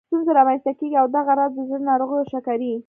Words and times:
ستونزې 0.07 0.31
رامنځته 0.39 0.71
کېږي 0.79 0.95
او 1.01 1.07
دغه 1.15 1.31
راز 1.39 1.51
د 1.55 1.59
زړه 1.69 1.83
ناروغیو 1.89 2.19
او 2.21 2.29
شکرې 2.31 2.71